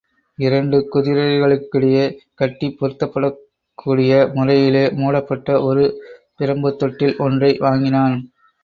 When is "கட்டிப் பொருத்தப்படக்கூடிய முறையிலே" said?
2.33-4.85